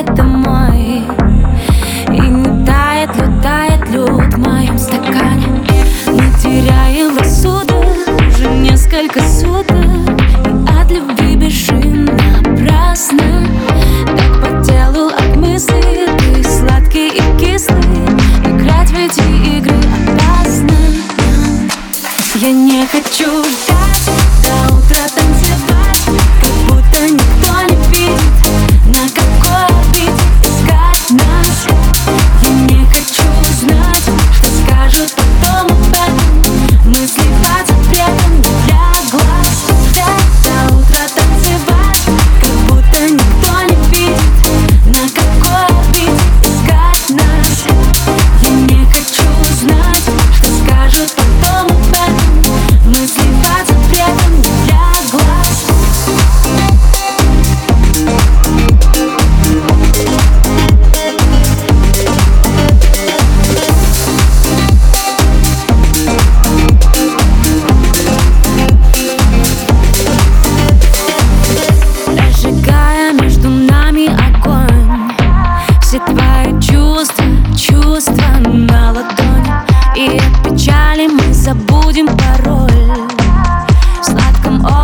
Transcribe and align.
это 0.00 0.22
мой. 0.22 1.02
И 2.08 2.20
не 2.20 2.64
тает, 2.64 3.10
летает 3.16 3.88
лед 3.90 4.34
в 4.34 4.38
моем 4.38 4.78
стакане. 4.78 5.46
Не 6.06 6.32
теряю 6.42 7.16
рассуда 7.18 7.74
уже 8.28 8.48
несколько 8.48 9.20
суток. 9.20 9.76
И 10.46 10.80
от 10.80 10.90
любви 10.90 11.36
бежим 11.36 12.06
напрасно. 12.06 13.46
Так 14.06 14.40
по 14.40 14.64
телу 14.64 15.08
от 15.08 15.36
мысли 15.36 16.08
ты 16.18 16.42
сладкий 16.44 17.08
и 17.08 17.22
кислый. 17.38 17.82
Играть 18.44 18.90
в 18.90 18.96
эти 18.96 19.58
игры 19.58 19.76
опасно. 20.06 20.74
Я 22.36 22.52
не 22.52 22.86
хочу 22.86 23.44
ждать 23.44 23.79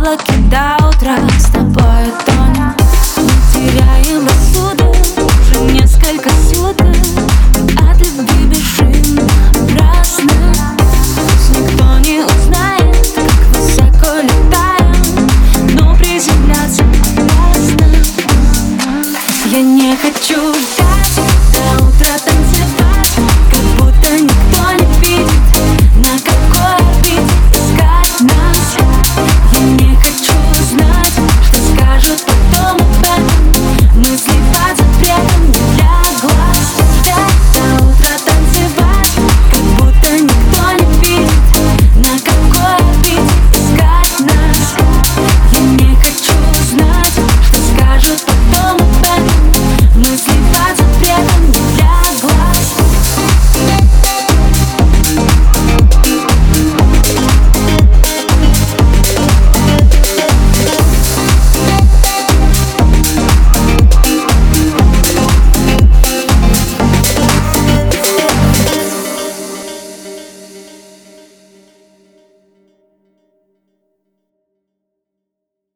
облаке 0.00 0.32
до 0.50 0.88
утра 0.88 1.18
с 1.38 1.50
тобой 1.50 2.06
тонем 2.24 2.74
Мы 3.16 3.30
теряем 3.52 4.26
рассудок 4.26 4.96
уже 5.18 5.60
несколько 5.72 6.30
суток. 6.30 6.86
От 7.76 7.98
любви 7.98 8.46
бежим 8.46 9.16
напрасно 9.16 10.52
Никто 11.50 11.98
не 11.98 12.24
узнает, 12.24 13.12
как 13.14 13.30
высоко 13.52 14.20
летаем. 14.22 15.28
Но 15.74 15.94
приземляться 15.96 16.82
опасно. 17.16 17.86
Я 19.50 19.62
не 19.62 19.96
хочу 19.96 20.79